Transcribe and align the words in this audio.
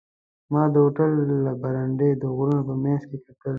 ما 0.51 0.63
د 0.73 0.75
هوټل 0.85 1.11
له 1.45 1.51
برنډې 1.61 2.09
د 2.21 2.23
غرونو 2.35 2.61
په 2.67 2.75
منځ 2.83 3.01
کې 3.09 3.17
کتل. 3.25 3.49